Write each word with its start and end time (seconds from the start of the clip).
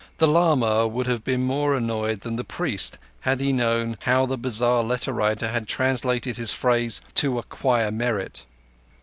The 0.17 0.27
lama 0.27 0.87
would 0.87 1.05
have 1.05 1.23
been 1.23 1.43
more 1.43 1.75
annoyed 1.75 2.21
than 2.21 2.35
the 2.35 2.43
priest 2.43 2.97
had 3.19 3.39
he 3.39 3.53
known 3.53 3.97
how 4.01 4.25
the 4.25 4.35
bazar 4.35 4.81
letter 4.83 5.13
writer 5.13 5.49
had 5.49 5.67
translated 5.67 6.37
his 6.37 6.53
phrase 6.53 7.01
"to 7.13 7.37
acquire 7.37 7.91
merit." 7.91 8.47